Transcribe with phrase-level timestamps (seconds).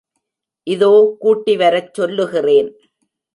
[0.67, 0.89] இதோ
[1.21, 2.71] கூட்டிவரச் சொல்லுகிறேன்.